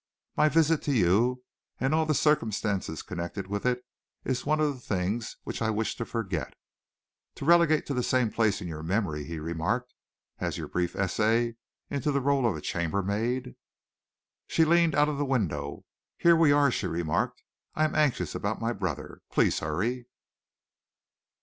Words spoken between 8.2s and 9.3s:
place in your memory,"